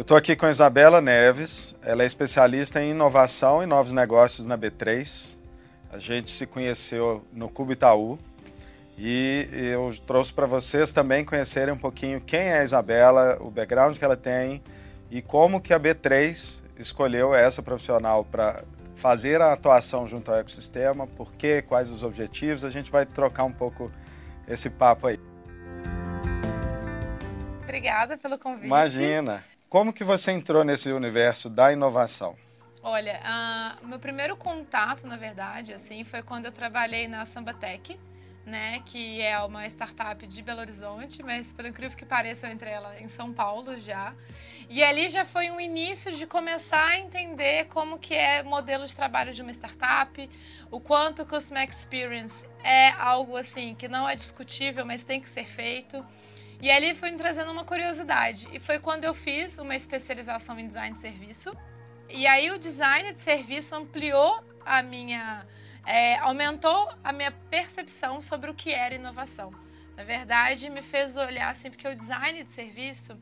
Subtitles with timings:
[0.00, 4.46] Eu estou aqui com a Isabela Neves, ela é especialista em inovação e novos negócios
[4.46, 5.36] na B3.
[5.92, 8.18] A gente se conheceu no Cubo Itaú
[8.96, 13.94] e eu trouxe para vocês também conhecerem um pouquinho quem é a Isabela, o background
[13.98, 14.62] que ela tem
[15.10, 18.64] e como que a B3 escolheu essa profissional para
[18.94, 22.64] fazer a atuação junto ao ecossistema, por quê, quais os objetivos.
[22.64, 23.92] A gente vai trocar um pouco
[24.48, 25.20] esse papo aí.
[27.64, 28.64] Obrigada pelo convite.
[28.64, 29.44] Imagina.
[29.70, 32.36] Como que você entrou nesse universo da inovação?
[32.82, 37.96] Olha, uh, meu primeiro contato, na verdade, assim, foi quando eu trabalhei na Sambatec,
[38.44, 42.72] né, que é uma startup de Belo Horizonte, mas pelo incrível que pareça, eu entrei
[42.72, 44.12] ela em São Paulo já.
[44.68, 48.96] E ali já foi um início de começar a entender como que é modelo de
[48.96, 50.28] trabalho de uma startup,
[50.68, 55.28] o quanto o Customer Experience é algo assim que não é discutível, mas tem que
[55.28, 56.04] ser feito.
[56.60, 58.48] E ali foi me trazendo uma curiosidade.
[58.52, 61.56] E foi quando eu fiz uma especialização em design de serviço.
[62.08, 65.46] E aí o design de serviço ampliou a minha.
[65.86, 69.52] É, aumentou a minha percepção sobre o que era inovação.
[69.96, 73.18] Na verdade, me fez olhar assim, porque o design de serviço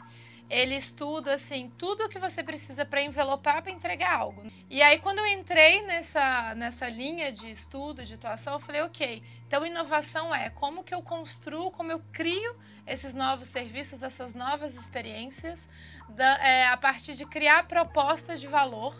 [0.48, 4.42] ele estuda assim tudo o que você precisa para envelopar para entregar algo.
[4.70, 9.22] E aí quando eu entrei nessa nessa linha de estudo, de atuação, eu falei, ok,
[9.46, 14.74] então inovação é como que eu construo, como eu crio esses novos serviços, essas novas
[14.74, 15.68] experiências,
[16.08, 18.94] da, é, a partir de criar propostas de valor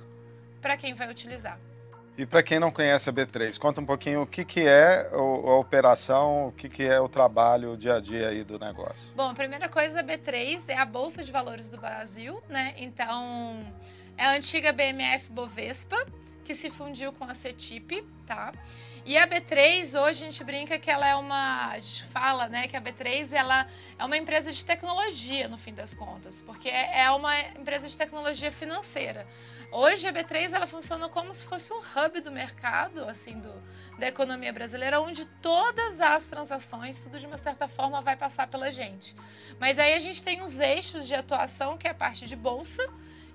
[0.60, 1.58] para quem vai utilizar.
[2.18, 5.52] E para quem não conhece a B3, conta um pouquinho o que, que é a
[5.54, 9.12] operação, o que, que é o trabalho, o dia a dia aí do negócio.
[9.14, 12.74] Bom, a primeira coisa, a B3 é a Bolsa de Valores do Brasil, né?
[12.76, 13.64] Então,
[14.16, 15.96] é a antiga BMF Bovespa,
[16.48, 18.54] que se fundiu com a CETIP, tá?
[19.04, 22.66] E a B3, hoje a gente brinca que ela é uma, a gente fala, né,
[22.66, 23.66] que a B3 ela
[23.98, 28.50] é uma empresa de tecnologia no fim das contas, porque é uma empresa de tecnologia
[28.50, 29.26] financeira.
[29.70, 33.52] Hoje a B3 ela funciona como se fosse um hub do mercado, assim, do,
[33.98, 38.72] da economia brasileira, onde todas as transações, tudo de uma certa forma vai passar pela
[38.72, 39.14] gente.
[39.60, 42.82] Mas aí a gente tem os eixos de atuação, que é a parte de bolsa,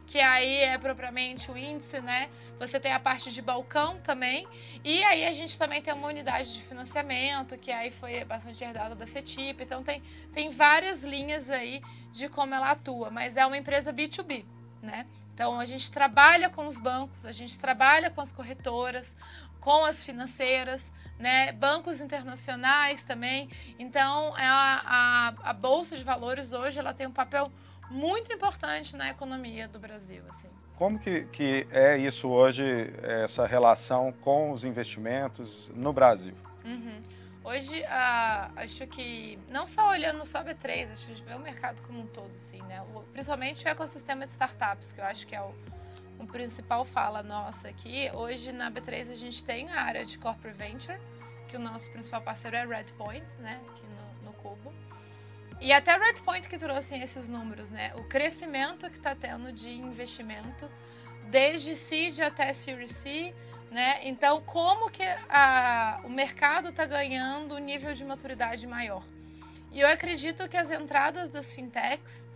[0.06, 2.30] que aí é propriamente o índice, né?
[2.60, 4.48] Você tem a parte de balcão também.
[4.84, 8.96] E aí a gente também tem uma unidade de financiamento, que aí foi bastante herdada
[8.96, 9.64] da CETIP.
[9.64, 11.82] Então tem, tem várias linhas aí
[12.12, 14.46] de como ela atua, mas é uma empresa B2B.
[14.82, 15.06] Né?
[15.34, 19.16] Então, a gente trabalha com os bancos, a gente trabalha com as corretoras,
[19.64, 21.54] com as financeiras, né?
[21.54, 23.50] bancos internacionais também.
[23.80, 27.50] Então, é a, a, a, Bolsa de Valores hoje ela tem um papel
[27.90, 30.24] muito importante na economia do Brasil.
[30.28, 30.50] Assim.
[30.76, 32.64] Como que, que é isso hoje,
[33.04, 36.34] essa relação com os investimentos no Brasil?
[36.66, 37.02] Uhum.
[37.44, 41.34] Hoje, uh, acho que, não só olhando só a B3, acho que a gente vê
[41.36, 42.82] o mercado como um todo, assim, né?
[42.94, 45.54] O, principalmente o ecossistema de startups, que eu acho que é o,
[46.20, 48.10] o principal fala nossa aqui.
[48.14, 50.98] Hoje, na B3, a gente tem a área de Corporate Venture,
[51.50, 53.60] que o nosso principal parceiro é Redpoint, né?
[53.70, 54.74] Aqui no, no Cubo.
[55.64, 57.94] E até Redpoint que trouxe esses números, né?
[57.96, 60.70] O crescimento que está tendo de investimento,
[61.32, 63.34] desde seed até Series C,
[63.72, 64.00] né?
[64.04, 69.06] Então, como que a, o mercado está ganhando um nível de maturidade maior?
[69.72, 72.28] E eu acredito que as entradas das fintechs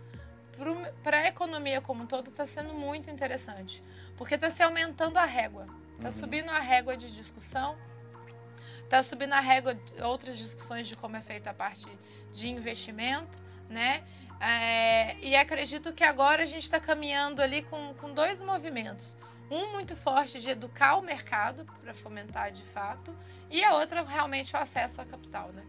[1.02, 3.82] para a economia como um todo está sendo muito interessante,
[4.16, 6.12] porque está se aumentando a régua, está uhum.
[6.12, 7.76] subindo a régua de discussão,
[8.88, 11.86] está subindo a régua outras discussões de como é feita a parte
[12.32, 13.38] de investimento,
[13.68, 14.02] né?
[14.40, 19.16] É, e acredito que agora a gente está caminhando ali com, com dois movimentos
[19.50, 23.14] um muito forte de educar o mercado para fomentar de fato
[23.50, 25.62] e a outra realmente o acesso à capital, né?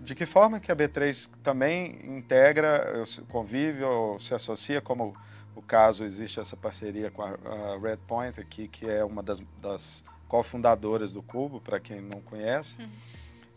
[0.00, 5.14] De que forma que a B3 também integra, convive ou se associa, como
[5.54, 7.36] o caso existe essa parceria com a,
[7.80, 12.80] Redpoint aqui, que é uma das, das cofundadoras do Cubo, para quem não conhece.
[12.80, 12.88] Uhum.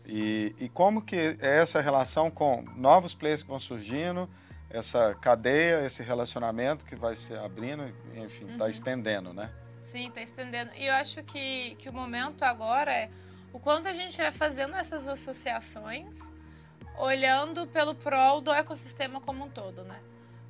[0.04, 4.28] E, e como que é essa relação com novos players que vão surgindo,
[4.68, 7.84] essa cadeia, esse relacionamento que vai se abrindo,
[8.16, 8.70] enfim, está uhum.
[8.70, 9.52] estendendo, né?
[9.80, 10.72] Sim, está estendendo.
[10.76, 13.08] E eu acho que, que o momento agora é
[13.52, 16.28] o quanto a gente vai fazendo essas associações,
[16.98, 20.00] olhando pelo prol do ecossistema como um todo, né?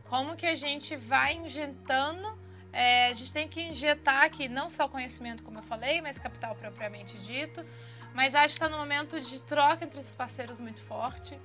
[0.04, 2.26] Como que a gente vai injetando,
[2.74, 6.56] é, a gente tem que injetar aqui não só conhecimento, como eu falei, mas capital
[6.56, 7.64] propriamente dito,
[8.12, 11.38] mas acho que está no momento de troca entre os parceiros muito forte.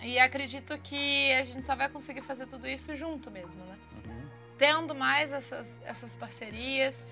[0.00, 3.76] E acredito que a gente só vai conseguir fazer tudo isso junto mesmo, né?
[4.06, 4.28] Uhum.
[4.56, 7.04] Tendo mais essas, essas parcerias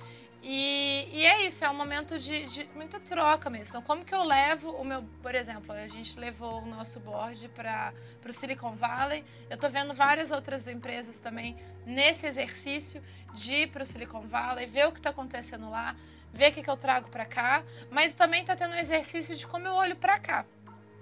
[0.48, 3.70] E, e, é isso, é um momento de, de, muita troca mesmo.
[3.70, 7.48] Então, como que eu levo o meu, por exemplo, a gente levou o nosso board
[7.48, 7.92] para
[8.24, 9.24] o Silicon Valley.
[9.50, 13.02] Eu estou vendo várias outras empresas também nesse exercício
[13.34, 15.96] de ir para o Silicon Valley, ver o que está acontecendo lá,
[16.32, 19.44] ver o que, que eu trago para cá, mas também está tendo um exercício de
[19.48, 20.46] como eu olho para cá.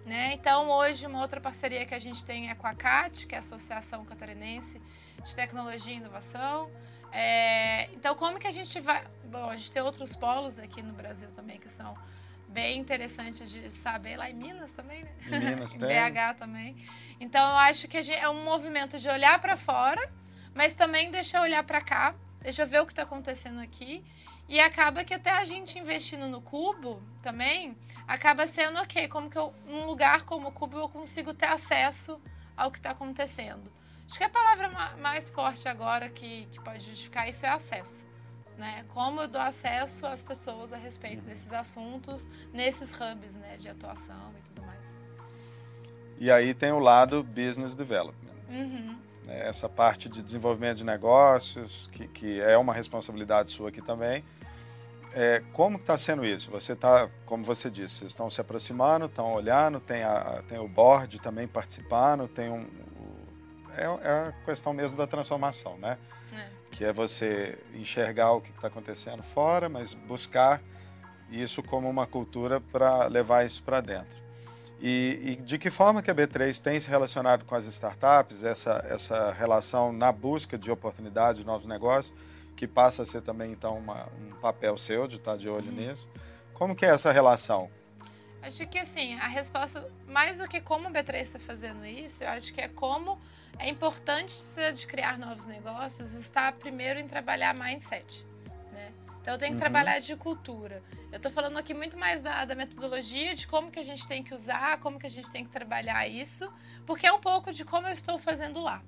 [0.07, 0.33] Né?
[0.33, 3.39] Então, hoje, uma outra parceria que a gente tem é com a CAT, que é
[3.39, 4.81] a Associação Catarinense
[5.23, 6.71] de Tecnologia e Inovação.
[7.15, 9.05] É, então, como que a gente vai.
[9.27, 11.97] Bom, a gente tem outros polos aqui no Brasil também que são
[12.49, 15.13] bem interessantes de saber, lá em Minas também, né?
[15.27, 15.81] Em Minas tem.
[15.81, 16.77] BH também.
[17.21, 20.13] Então, eu acho que gente, é um movimento de olhar para fora,
[20.55, 24.05] mas também deixa eu olhar para cá, deixa eu ver o que está acontecendo aqui.
[24.49, 27.77] E acaba que até a gente investindo no cubo também,
[28.07, 32.21] acaba sendo ok, como que eu, num lugar como o cubo eu consigo ter acesso
[32.57, 33.73] ao que está acontecendo.
[34.09, 34.69] Acho que a palavra
[35.01, 38.07] mais forte agora que, que pode justificar isso é acesso.
[38.57, 38.85] Né?
[38.89, 41.29] Como eu dou acesso às pessoas a respeito uhum.
[41.29, 44.99] desses assuntos, nesses hubs né, de atuação e tudo mais.
[46.19, 48.35] E aí tem o lado business development.
[48.49, 48.97] Uhum.
[49.25, 49.49] Né?
[49.49, 54.25] Essa parte de desenvolvimento de negócios, que, que é uma responsabilidade sua aqui também.
[55.13, 56.51] É, como está sendo isso?
[56.51, 60.69] Você está, como você disse, vocês estão se aproximando, estão olhando, tem, a, tem o
[60.69, 62.67] board também participando, tem um,
[63.77, 65.99] é, é a questão mesmo da transformação, né?
[66.33, 66.47] É.
[66.71, 70.61] Que é você enxergar o que está acontecendo fora, mas buscar
[71.31, 74.23] isso como uma cultura para levar isso para dentro.
[74.81, 78.85] E, e, de que forma que a B3 tem se relacionado com as startups, essa,
[78.89, 82.15] essa relação na busca de oportunidades, de novos negócios,
[82.57, 85.77] que passa a ser também então uma, um papel seu de estar de olho uhum.
[85.77, 86.11] nisso.
[86.53, 87.71] Como que é essa relação?
[88.45, 92.29] Acho que assim, a resposta, mais do que como a B3 está fazendo isso, eu
[92.29, 93.19] acho que é como
[93.59, 94.35] é importante
[94.77, 98.27] de criar novos negócios está primeiro em trabalhar mindset.
[98.71, 98.93] Né?
[99.23, 99.61] Então eu tenho que uhum.
[99.61, 100.83] trabalhar de cultura.
[101.11, 104.23] Eu estou falando aqui muito mais da, da, metodologia, de como que a gente tem
[104.23, 106.53] que usar, como que a gente tem que trabalhar isso,
[106.85, 108.83] porque é um pouco de como eu estou fazendo lá.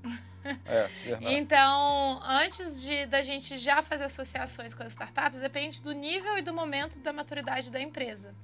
[0.64, 0.88] É,
[1.22, 6.42] então, antes de da gente já fazer associações com as startups, depende do nível e
[6.42, 8.34] do momento da maturidade da empresa.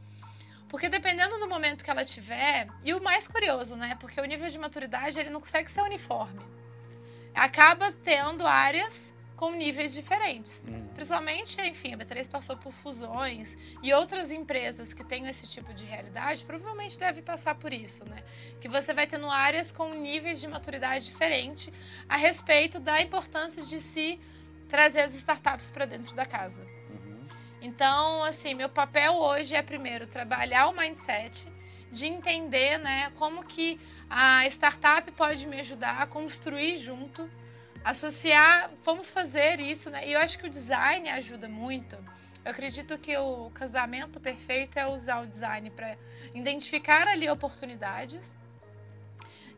[0.72, 3.94] Porque dependendo do momento que ela tiver, e o mais curioso, né?
[4.00, 6.40] Porque o nível de maturidade ele não consegue ser uniforme.
[7.34, 10.64] Acaba tendo áreas com níveis diferentes.
[10.66, 10.88] Hum.
[10.94, 15.84] Principalmente, enfim, a B3 passou por fusões e outras empresas que têm esse tipo de
[15.84, 18.24] realidade provavelmente devem passar por isso, né?
[18.58, 21.70] Que você vai tendo áreas com níveis de maturidade diferente
[22.08, 24.18] a respeito da importância de se
[24.70, 26.66] trazer as startups para dentro da casa.
[27.62, 31.46] Então, assim, meu papel hoje é primeiro trabalhar o mindset
[31.92, 33.78] de entender, né, como que
[34.10, 37.30] a startup pode me ajudar a construir junto,
[37.84, 40.08] associar, vamos fazer isso, né?
[40.08, 41.96] E eu acho que o design ajuda muito.
[42.44, 45.96] Eu acredito que o casamento perfeito é usar o design para
[46.34, 48.36] identificar ali oportunidades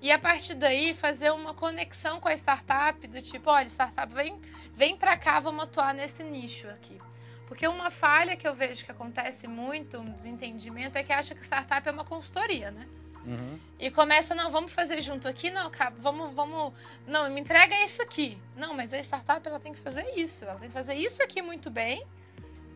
[0.03, 4.39] e a partir daí fazer uma conexão com a startup do tipo, olha, startup vem,
[4.75, 7.01] vem para cá, vamos atuar nesse nicho aqui.
[7.47, 11.43] Porque uma falha que eu vejo que acontece muito, um desentendimento, é que acha que
[11.43, 12.87] startup é uma consultoria, né?
[13.27, 13.59] Uhum.
[13.79, 16.73] E começa, não, vamos fazer junto aqui, não, vamos, vamos,
[17.07, 18.39] não, me entrega isso aqui.
[18.57, 21.41] Não, mas a startup ela tem que fazer isso, ela tem que fazer isso aqui
[21.41, 22.05] muito bem,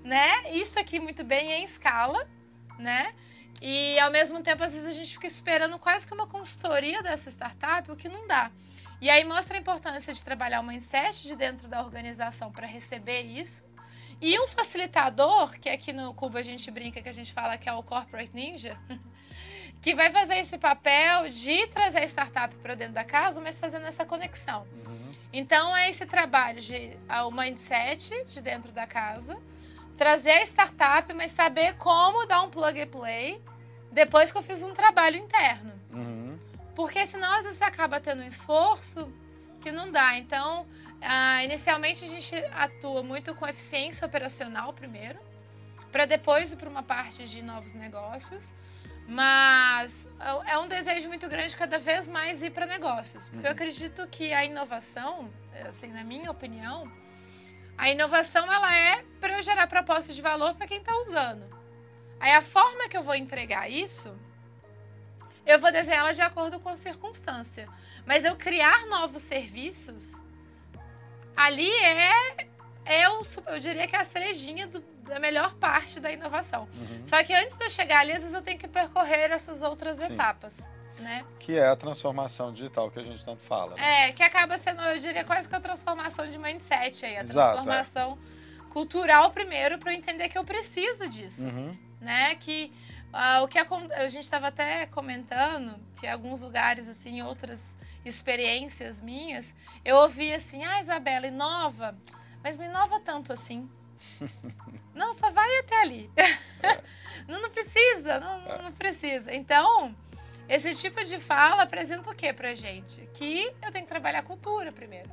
[0.02, 0.52] né?
[0.52, 2.26] Isso aqui muito bem em escala,
[2.78, 3.14] né?
[3.60, 7.28] E ao mesmo tempo, às vezes a gente fica esperando quase que uma consultoria dessa
[7.30, 8.50] startup, o que não dá.
[9.00, 13.22] E aí mostra a importância de trabalhar o mindset de dentro da organização para receber
[13.22, 13.64] isso
[14.20, 17.68] e um facilitador, que aqui no Cuba a gente brinca que a gente fala que
[17.68, 18.76] é o Corporate Ninja,
[19.80, 23.86] que vai fazer esse papel de trazer a startup para dentro da casa, mas fazendo
[23.86, 24.66] essa conexão.
[24.84, 25.12] Uhum.
[25.32, 26.96] Então é esse trabalho de
[27.26, 29.38] o mindset de dentro da casa,
[29.96, 33.42] trazer a startup, mas saber como dar um plug and play
[33.92, 35.72] depois que eu fiz um trabalho interno.
[35.92, 36.38] Uhum.
[36.74, 39.12] Porque senão às vezes você acaba tendo um esforço
[39.60, 40.16] que não dá.
[40.16, 40.66] Então,
[41.00, 45.18] ah, inicialmente a gente atua muito com eficiência operacional primeiro,
[45.90, 48.54] para depois ir para uma parte de novos negócios.
[49.10, 50.06] Mas
[50.46, 53.28] é um desejo muito grande cada vez mais ir para negócios.
[53.28, 53.46] Porque uhum.
[53.46, 55.32] eu acredito que a inovação,
[55.66, 56.92] assim, na minha opinião,
[57.78, 61.48] a inovação ela é para eu gerar proposta de valor para quem está usando.
[62.20, 64.14] Aí a forma que eu vou entregar isso
[65.48, 67.66] eu vou desenhá-la de acordo com a circunstância.
[68.04, 70.22] Mas eu criar novos serviços,
[71.38, 72.36] ali é,
[72.84, 76.68] é o, eu diria que é a cerejinha do, da melhor parte da inovação.
[76.74, 77.00] Uhum.
[77.04, 79.98] Só que antes de eu chegar ali, às vezes eu tenho que percorrer essas outras
[79.98, 80.12] Sim.
[80.14, 80.68] etapas.
[81.00, 81.24] Né?
[81.38, 83.76] Que é a transformação digital que a gente tanto fala.
[83.76, 84.08] Né?
[84.08, 87.38] É, que acaba sendo, eu diria, quase que a transformação de mindset aí, a Exato,
[87.38, 87.52] é.
[87.52, 88.18] transformação.
[88.34, 88.68] É.
[88.72, 91.70] cultural primeiro para eu entender que eu preciso disso, Uhum.
[92.00, 92.34] né?
[92.34, 92.70] Que
[93.20, 97.76] ah, o que acon- a gente estava até comentando que em alguns lugares assim, outras
[98.04, 101.96] experiências minhas, eu ouvi assim: "Ah, Isabela, inova,
[102.42, 103.68] mas não inova tanto assim".
[104.94, 106.10] não, só vai até ali.
[107.26, 109.34] não, não precisa, não, não- não precisa.
[109.34, 109.94] Então,
[110.48, 113.00] esse tipo de fala apresenta o que pra gente?
[113.14, 115.10] Que eu tenho que trabalhar a cultura primeiro.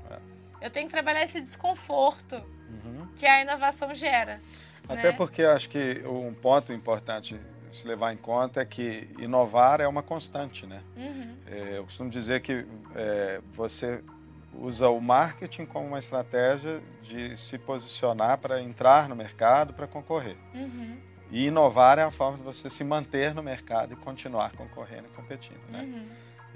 [0.62, 2.36] Eu tenho que trabalhar esse desconforto
[2.70, 3.08] Uhum.
[3.16, 4.42] que a inovação gera.
[4.88, 5.12] Até né?
[5.14, 9.88] porque eu acho que um ponto importante se levar em conta é que inovar é
[9.88, 10.82] uma constante, né?
[10.96, 14.04] Uhum, É, eu costumo dizer que é, você
[14.54, 20.38] usa o marketing como uma estratégia de se posicionar para entrar no mercado, para concorrer.
[20.54, 20.98] uhum,
[21.32, 25.16] E inovar é a forma de você se manter no mercado e continuar concorrendo e
[25.16, 25.82] competindo, né?
[25.82, 26.08] uhum.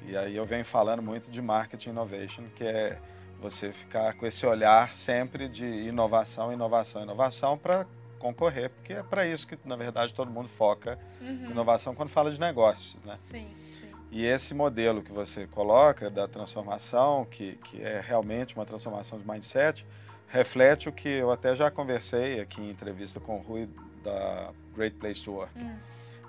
[0.06, 2.98] E aí eu venho falando muito de marketing innovation, que é
[3.40, 7.86] você ficar com esse olhar sempre de inovação, inovação, inovação para
[8.20, 11.50] concorrer, porque é para isso que na verdade todo mundo foca Uhum.
[11.52, 13.16] inovação quando fala de negócios, né?
[13.18, 13.90] Sim, sim.
[14.12, 19.28] E esse modelo que você coloca da transformação, que, que é realmente uma transformação de
[19.28, 19.86] mindset,
[20.28, 23.68] reflete o que eu até já conversei aqui em entrevista com o Rui
[24.04, 25.76] da Great Place to Work, Hum.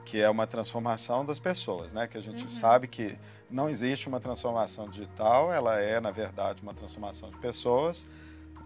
[0.05, 2.07] que é uma transformação das pessoas, né?
[2.09, 2.51] Que a gente Uhum.
[2.51, 3.19] sabe que
[3.51, 8.07] não existe uma transformação digital, ela é, na verdade, uma transformação de pessoas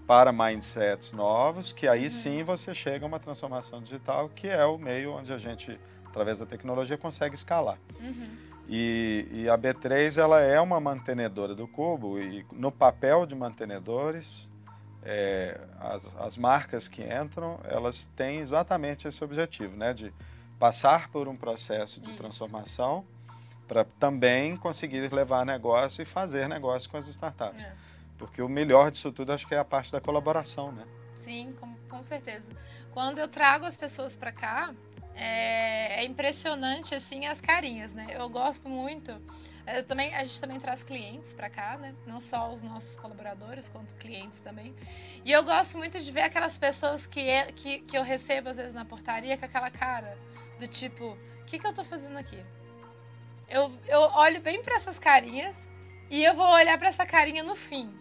[0.06, 4.76] para mindsets novos, que aí sim você chega a uma transformação digital, que é o
[4.76, 7.78] meio onde a gente, através da tecnologia, consegue escalar.
[8.00, 8.44] Uhum.
[8.68, 14.50] E, e a B3 ela é uma mantenedora do cubo e no papel de mantenedores
[15.02, 20.12] é, as, as marcas que entram elas têm exatamente esse objetivo, né, de
[20.58, 22.16] passar por um processo de Isso.
[22.16, 23.04] transformação
[23.68, 27.62] para também conseguir levar negócio e fazer negócio com as startups.
[27.62, 27.83] É.
[28.18, 30.84] Porque o melhor disso tudo acho que é a parte da colaboração, né?
[31.14, 32.52] Sim, com, com certeza.
[32.92, 34.74] Quando eu trago as pessoas para cá,
[35.14, 38.06] é, é impressionante assim as carinhas, né?
[38.10, 39.12] Eu gosto muito.
[39.66, 41.94] Eu também, a gente também traz clientes para cá, né?
[42.06, 44.74] Não só os nossos colaboradores, quanto clientes também.
[45.24, 48.56] E eu gosto muito de ver aquelas pessoas que, é- que, que eu recebo às
[48.56, 50.18] vezes na portaria com aquela cara
[50.58, 52.44] do tipo, o que, que eu tô fazendo aqui?
[53.48, 55.68] Eu, eu olho bem para essas carinhas
[56.10, 57.94] e eu vou olhar para essa carinha no fim.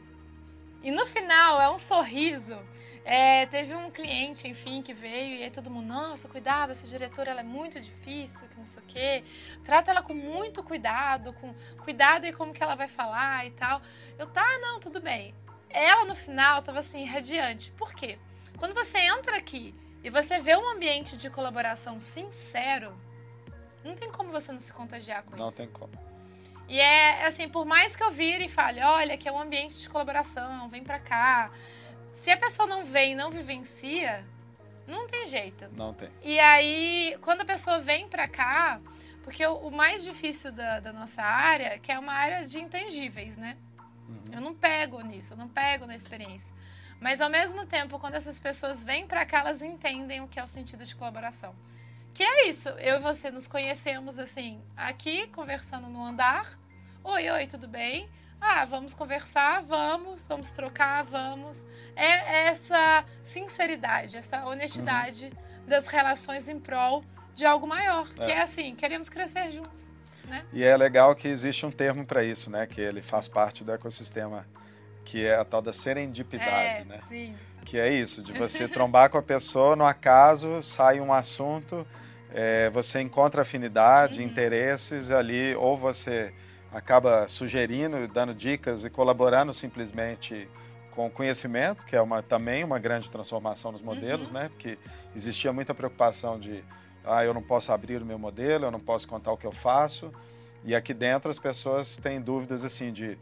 [0.84, 2.60] E no final é um sorriso.
[3.06, 7.32] É, teve um cliente, enfim, que veio e aí todo mundo, nossa, cuidado, essa diretora
[7.32, 9.24] ela é muito difícil, que não sei o quê.
[9.64, 13.82] Trata ela com muito cuidado, com cuidado e como que ela vai falar e tal.
[14.18, 15.34] Eu, tá, não, tudo bem.
[15.70, 17.72] Ela no final tava assim, radiante.
[17.72, 18.18] Por quê?
[18.58, 22.96] Quando você entra aqui e você vê um ambiente de colaboração sincero,
[23.84, 25.58] não tem como você não se contagiar com Não isso.
[25.58, 25.92] tem como.
[26.68, 29.82] E é assim, por mais que eu vire e fale, olha, que é um ambiente
[29.82, 31.52] de colaboração, vem pra cá.
[32.12, 34.26] Se a pessoa não vem e não vivencia,
[34.88, 35.68] não tem jeito.
[35.76, 36.10] Não tem.
[36.22, 38.80] E aí, quando a pessoa vem pra cá,
[39.24, 43.38] porque o, o mais difícil da, da nossa área, que é uma área de intangíveis,
[43.38, 43.58] né?
[44.32, 46.54] Eu não pego nisso, eu não pego na experiência.
[47.00, 50.44] Mas ao mesmo tempo, quando essas pessoas vêm pra cá, elas entendem o que é
[50.44, 51.54] o sentido de colaboração.
[52.14, 56.48] Que é isso, eu e você nos conhecemos assim, aqui, conversando no andar.
[57.04, 58.08] Oi, oi, tudo bem?
[58.40, 61.66] Ah, vamos conversar, vamos, vamos trocar, vamos.
[61.96, 65.34] É essa sinceridade, essa honestidade
[65.66, 67.04] das relações em prol
[67.34, 68.08] de algo maior.
[68.10, 69.90] Que é assim, queremos crescer juntos,
[70.28, 70.46] né?
[70.54, 72.68] E é legal que existe um termo para isso, né?
[72.68, 74.48] Que ele faz parte do ecossistema,
[75.04, 77.00] que é a tal da serendipidade, é, né?
[77.08, 77.36] sim.
[77.66, 81.88] Que é isso, de você trombar com a pessoa, no acaso, sai um assunto,
[82.34, 84.28] é, você encontra afinidade, Uhum.
[84.28, 86.34] interesses ali, ou você
[86.72, 90.50] acaba sugerindo, dando dicas e colaborando simplesmente
[90.90, 94.34] com conhecimento, que é uma, também uma grande transformação nos modelos, Uhum.
[94.36, 94.50] né?
[94.50, 94.78] Porque
[95.16, 96.64] existia muita preocupação de,
[97.06, 99.52] ah, eu não posso abrir o meu modelo, eu não posso contar o que eu
[99.52, 100.12] faço.
[100.64, 103.18] E aqui dentro as pessoas têm dúvidas assim de,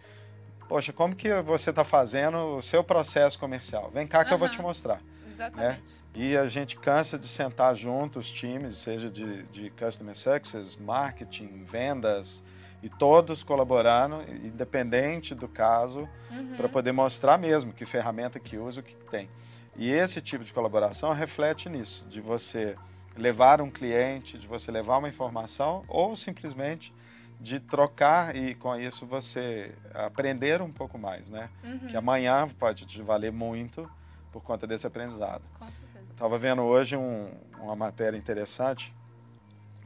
[0.69, 3.89] poxa, como que você está fazendo o seu processo comercial?
[3.93, 5.01] Vem cá que eu vou te mostrar.
[5.31, 6.01] Exatamente.
[6.13, 11.63] E a gente cansa de sentar junto os times, seja de, de Customer Success, Marketing,
[11.63, 12.43] Vendas,
[12.83, 16.55] e todos colaborando, independente do caso, Uhum.
[16.55, 19.29] para poder mostrar mesmo que ferramenta que usa, o que tem.
[19.75, 22.75] E esse tipo de colaboração reflete nisso, de você
[23.15, 26.93] levar um cliente, de você levar uma informação, ou simplesmente
[27.39, 31.49] de trocar e com isso você aprender um pouco mais, né?
[31.63, 31.87] Uhum.
[31.87, 33.89] Que amanhã pode te valer muito
[34.31, 35.43] por conta desse aprendizado.
[35.59, 36.05] Com certeza.
[36.09, 38.93] Estava vendo hoje um- uma matéria interessante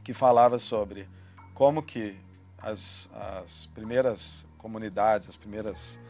[0.04, 1.08] que falava sobre
[1.54, 2.18] como que
[2.58, 3.10] as,
[3.42, 6.00] as primeiras comunidades, as primeiras,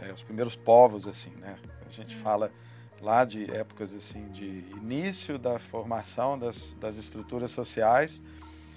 [0.00, 1.58] eh, os primeiros povos, assim, né?
[1.86, 2.50] A gente fala
[3.00, 4.44] lá de épocas assim de
[4.76, 8.22] início da formação das, das estruturas sociais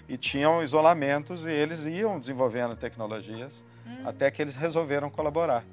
[0.07, 4.07] e tinham isolamentos e eles iam desenvolvendo tecnologias uhum.
[4.07, 5.65] até que eles resolveram colaborar.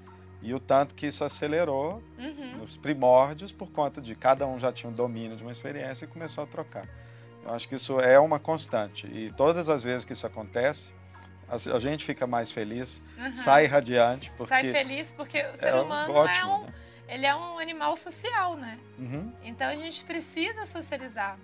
[0.42, 2.58] E o tanto que isso acelerou uhum.
[2.58, 6.08] nos primórdios por conta de cada um já tinha um domínio de uma experiência e
[6.08, 6.88] começou a trocar.
[7.44, 10.92] Eu acho que isso é uma constante e todas as vezes que isso acontece,
[11.48, 13.36] a, gente fica mais feliz, uhum.
[13.36, 14.32] sai radiante.
[14.36, 16.72] Porque sai feliz porque o ser é humano é ótimo, é um, né?
[17.08, 18.78] ele é um animal social, né?
[18.98, 19.32] Uhum.
[19.44, 21.38] Então a gente precisa socializar.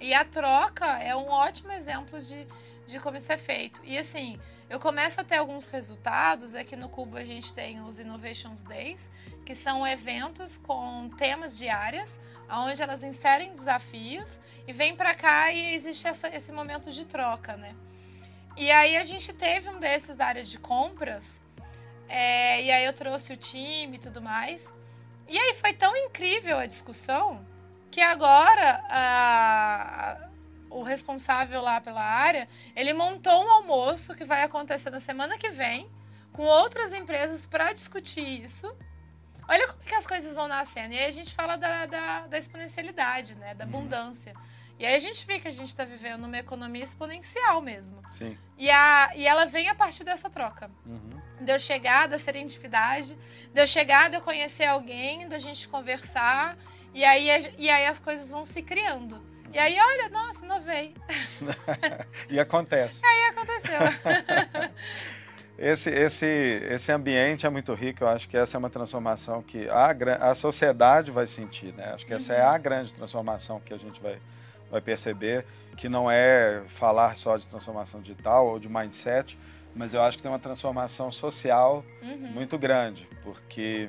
[0.00, 2.46] E a troca é um ótimo exemplo de,
[2.86, 3.80] de como isso é feito.
[3.84, 4.38] E assim,
[4.68, 6.54] eu começo a ter alguns resultados.
[6.54, 9.10] Aqui no Cubo a gente tem os Innovations Days,
[9.44, 15.74] que são eventos com temas diárias, onde elas inserem desafios e vêm para cá e
[15.74, 17.74] existe essa, esse momento de troca, né?
[18.56, 21.42] E aí a gente teve um desses da área de compras,
[22.08, 24.72] é, e aí eu trouxe o time e tudo mais.
[25.26, 27.44] E aí foi tão incrível a discussão
[27.90, 30.28] que agora a,
[30.74, 35.50] o responsável lá pela área, ele montou um almoço que vai acontecer na semana que
[35.50, 35.88] vem
[36.32, 38.74] com outras empresas para discutir isso.
[39.48, 40.94] Olha como que as coisas vão nascendo.
[40.94, 43.54] E aí a gente fala da, da, da exponencialidade, né?
[43.54, 43.70] Da uhum.
[43.70, 44.34] abundância.
[44.76, 48.02] E aí a gente vê que a gente está vivendo uma economia exponencial mesmo.
[48.10, 48.36] Sim.
[48.58, 50.68] E, a, e ela vem a partir dessa troca.
[50.84, 51.44] Uhum.
[51.44, 53.16] De eu chegar, da serendipidade,
[53.52, 56.56] de eu chegar, de eu conhecer alguém, da gente conversar.
[56.92, 57.28] E aí,
[57.58, 59.33] e aí as coisas vão se criando.
[59.54, 60.96] E aí, olha, nossa, inovei.
[62.28, 63.00] e acontece.
[63.06, 64.70] Aí aconteceu.
[65.56, 69.68] esse, esse, esse ambiente é muito rico, eu acho que essa é uma transformação que
[69.68, 69.90] a,
[70.30, 71.92] a sociedade vai sentir, né?
[71.94, 72.38] Acho que essa uhum.
[72.40, 74.18] é a grande transformação que a gente vai,
[74.68, 75.46] vai perceber,
[75.76, 79.38] que não é falar só de transformação digital ou de mindset,
[79.72, 82.32] mas eu acho que tem uma transformação social uhum.
[82.32, 83.88] muito grande, porque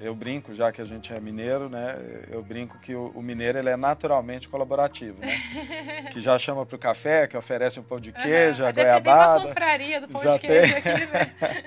[0.00, 1.96] eu brinco, já que a gente é mineiro, né?
[2.28, 6.08] Eu brinco que o, o mineiro ele é naturalmente colaborativo, né?
[6.10, 8.68] que já chama para o café, que oferece um pão de queijo, uhum.
[8.68, 9.32] a goiabada.
[9.32, 10.92] Tem uma confraria do pão de queijo tem.
[10.92, 11.64] aqui, né?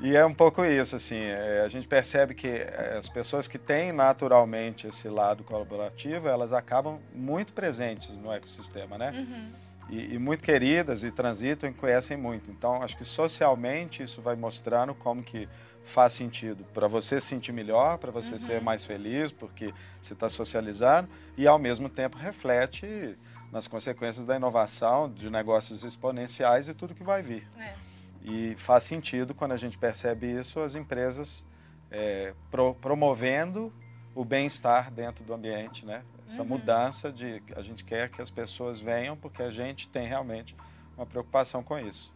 [0.02, 1.20] e é um pouco isso, assim.
[1.20, 6.52] É, a gente percebe que é, as pessoas que têm naturalmente esse lado colaborativo, elas
[6.52, 9.12] acabam muito presentes no ecossistema, né?
[9.14, 9.52] Uhum.
[9.90, 12.50] E, e, muito queridas e transitam e conhecem muito.
[12.50, 15.48] Então, acho que socialmente isso vai mostrando como que
[15.82, 18.38] faz sentido para você se sentir melhor, para você uhum.
[18.38, 23.16] ser mais feliz, porque você está socializando e ao mesmo tempo reflete
[23.50, 27.48] nas consequências da inovação, de negócios exponenciais e tudo que vai vir.
[27.58, 27.74] É.
[28.22, 31.46] E faz sentido quando a gente percebe isso, as empresas
[31.90, 33.72] é, pro, promovendo
[34.14, 36.02] o bem-estar dentro do ambiente, né?
[36.26, 36.48] Essa uhum.
[36.48, 40.54] mudança de a gente quer que as pessoas venham porque a gente tem realmente
[40.96, 42.12] uma preocupação com isso.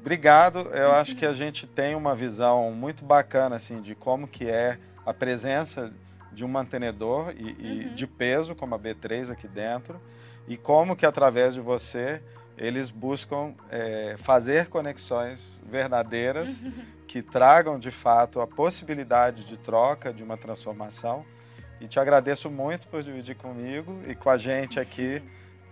[0.00, 0.60] Obrigado.
[0.72, 4.78] Eu acho que a gente tem uma visão muito bacana assim de como que é
[5.04, 5.92] a presença
[6.32, 7.94] de um mantenedor e, e uhum.
[7.94, 10.00] de peso como a B3 aqui dentro
[10.48, 12.22] e como que através de você
[12.56, 16.72] eles buscam é, fazer conexões verdadeiras uhum.
[17.06, 21.24] que tragam de fato a possibilidade de troca, de uma transformação.
[21.80, 25.22] E te agradeço muito por dividir comigo e com a gente aqui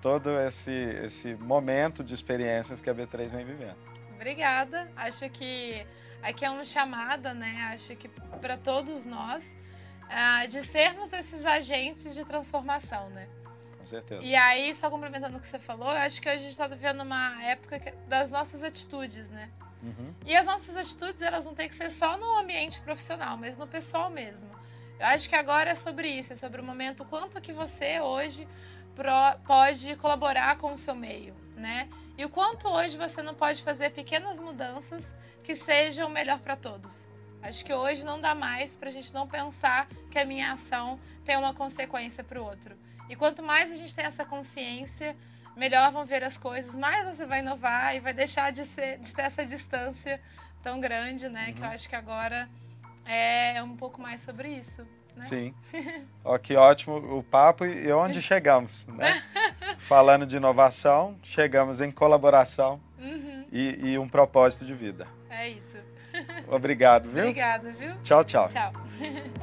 [0.01, 3.97] todo esse, esse momento de experiências que a B3 vem vivendo.
[4.29, 4.87] Obrigada.
[4.95, 5.87] Acho que
[6.23, 7.71] aqui é uma chamada, né?
[7.73, 8.09] Acho que
[8.43, 9.57] para todos nós,
[10.05, 13.27] uh, de sermos esses agentes de transformação, né?
[13.79, 14.23] Com certeza.
[14.23, 16.67] E aí, só complementando o que você falou, eu acho que hoje a gente está
[16.67, 19.49] vivendo uma época das nossas atitudes, né?
[19.83, 20.14] Uhum.
[20.27, 23.67] E as nossas atitudes, elas não têm que ser só no ambiente profissional, mas no
[23.67, 24.51] pessoal mesmo.
[25.01, 28.47] Eu acho que agora é sobre isso, é sobre o momento, quanto que você hoje
[28.95, 29.11] pro,
[29.47, 31.88] pode colaborar com o seu meio né?
[32.16, 37.09] E o quanto hoje você não pode fazer pequenas mudanças que sejam melhor para todos.
[37.42, 40.99] Acho que hoje não dá mais para a gente não pensar que a minha ação
[41.25, 42.77] tem uma consequência para o outro.
[43.09, 45.16] E quanto mais a gente tem essa consciência,
[45.57, 49.14] melhor vão ver as coisas, mais você vai inovar e vai deixar de, ser, de
[49.14, 50.21] ter essa distância
[50.62, 51.47] tão grande, né?
[51.49, 51.53] Uhum.
[51.55, 51.73] Que eu uhum.
[51.73, 52.49] acho que agora
[53.05, 54.87] é um pouco mais sobre isso.
[55.18, 55.24] Né?
[55.24, 55.54] Sim.
[56.24, 59.22] Ó, que ótimo o papo e onde chegamos, né?
[59.78, 63.44] Falando de inovação, chegamos em colaboração uhum.
[63.50, 65.07] e, e um propósito de vida.
[65.31, 65.76] É isso.
[66.48, 67.22] Obrigado, viu?
[67.22, 67.94] Obrigada, viu?
[68.02, 68.48] Tchau, tchau.
[68.48, 68.72] Tchau.